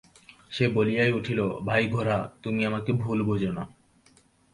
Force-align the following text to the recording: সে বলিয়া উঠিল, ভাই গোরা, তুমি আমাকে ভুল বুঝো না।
সে 0.51 0.65
বলিয়া 0.67 1.03
উঠিল, 1.15 1.39
ভাই 1.65 1.83
গোরা, 1.87 2.17
তুমি 2.43 2.61
আমাকে 2.65 2.91
ভুল 2.93 3.19
বুঝো 3.23 3.51
না। 3.51 3.63